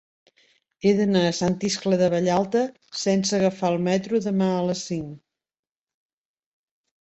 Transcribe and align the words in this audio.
He 0.85 0.93
d'anar 0.99 1.21
a 1.25 1.33
Sant 1.39 1.57
Iscle 1.69 1.99
de 1.99 2.07
Vallalta 2.15 2.63
sense 3.03 3.37
agafar 3.43 3.73
el 3.77 3.79
metro 3.91 4.25
demà 4.31 4.51
a 4.57 4.67
les 4.73 4.85
cinc. 4.91 5.15